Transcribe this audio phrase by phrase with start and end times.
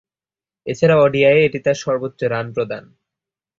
[0.67, 2.83] এছাড়াও ওডিআইয়ে এটি তার সর্বোচ্চ রান প্রদান।